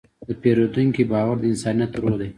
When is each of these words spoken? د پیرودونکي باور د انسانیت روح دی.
د 0.27 0.29
پیرودونکي 0.41 1.03
باور 1.11 1.35
د 1.39 1.43
انسانیت 1.51 1.91
روح 2.01 2.15
دی. 2.19 2.29